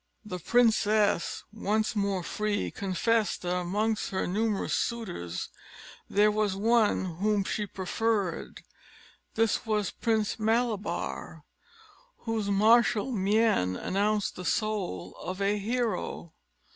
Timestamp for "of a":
15.19-15.59